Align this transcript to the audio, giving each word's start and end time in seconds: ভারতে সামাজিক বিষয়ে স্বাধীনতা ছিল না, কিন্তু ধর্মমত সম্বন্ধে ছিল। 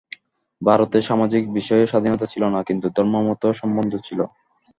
ভারতে 0.61 0.97
সামাজিক 1.01 1.43
বিষয়ে 1.53 1.83
স্বাধীনতা 1.85 2.25
ছিল 2.25 2.43
না, 2.45 2.59
কিন্তু 2.63 2.87
ধর্মমত 2.97 3.43
সম্বন্ধে 3.59 3.99
ছিল। 4.07 4.19